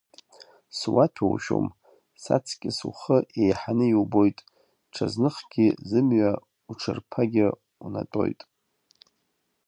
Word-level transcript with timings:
Суаҭәоушьом, 0.77 1.67
саҵкьыс 2.23 2.79
ухы 2.89 3.17
еиҳаны 3.41 3.85
иубоит, 3.89 4.37
ҽазныхгьы 4.93 5.67
зымҩа 5.89 6.31
уҽырԥагьа 6.71 7.47
унатәоит. 7.83 8.41